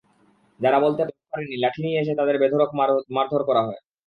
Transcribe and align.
যারা 0.59 0.77
বলতে 0.85 1.01
পারেনি, 1.31 1.55
লাঠি 1.57 1.79
নিয়ে 1.83 1.99
এসে 2.01 2.13
তাদের 2.19 2.35
বেধড়ক 2.41 2.69
মারধর 3.15 3.41
করা 3.49 3.61
হয়। 3.65 3.79